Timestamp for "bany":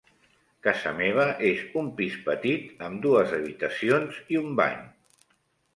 4.63-4.83